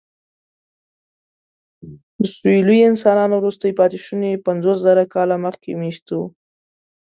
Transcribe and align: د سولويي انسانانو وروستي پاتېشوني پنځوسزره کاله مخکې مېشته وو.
د 2.19 2.21
سولويي 2.35 2.83
انسانانو 2.91 3.33
وروستي 3.37 3.71
پاتېشوني 3.79 4.31
پنځوسزره 4.45 5.03
کاله 5.13 5.35
مخکې 5.45 5.71
مېشته 5.81 6.11
وو. 6.19 6.27